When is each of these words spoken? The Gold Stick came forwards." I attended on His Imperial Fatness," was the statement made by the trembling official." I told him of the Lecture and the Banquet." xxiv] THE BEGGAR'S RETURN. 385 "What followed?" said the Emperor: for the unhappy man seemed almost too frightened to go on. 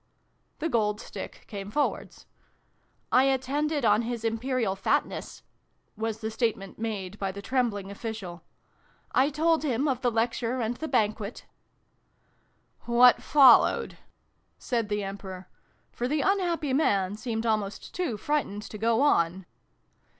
The 0.57 0.67
Gold 0.67 0.99
Stick 0.99 1.43
came 1.45 1.69
forwards." 1.69 2.25
I 3.21 3.25
attended 3.25 3.85
on 3.85 4.01
His 4.01 4.25
Imperial 4.25 4.75
Fatness," 4.75 5.43
was 5.95 6.21
the 6.21 6.31
statement 6.31 6.79
made 6.79 7.19
by 7.19 7.31
the 7.31 7.39
trembling 7.39 7.91
official." 7.91 8.41
I 9.11 9.29
told 9.29 9.61
him 9.61 9.87
of 9.87 10.01
the 10.01 10.09
Lecture 10.09 10.59
and 10.59 10.75
the 10.77 10.87
Banquet." 10.87 11.45
xxiv] 12.81 12.85
THE 12.87 12.89
BEGGAR'S 12.89 12.89
RETURN. 12.89 12.89
385 12.89 12.95
"What 12.97 13.21
followed?" 13.21 13.97
said 14.57 14.89
the 14.89 15.03
Emperor: 15.03 15.47
for 15.91 16.07
the 16.07 16.21
unhappy 16.21 16.73
man 16.73 17.15
seemed 17.15 17.45
almost 17.45 17.93
too 17.93 18.17
frightened 18.17 18.63
to 18.63 18.79
go 18.79 19.03
on. 19.03 19.45